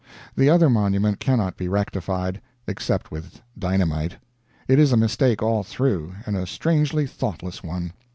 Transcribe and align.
The 0.35 0.49
other 0.49 0.67
monument 0.67 1.19
cannot 1.19 1.57
be 1.57 1.67
rectified. 1.67 2.41
Except 2.65 3.11
with 3.11 3.39
dynamite. 3.55 4.17
It 4.67 4.79
is 4.79 4.91
a 4.91 4.97
mistake 4.97 5.43
all 5.43 5.61
through, 5.61 6.15
and 6.25 6.35
a 6.35 6.47
strangely 6.47 7.05
thoughtless 7.05 7.61
one. 7.61 7.93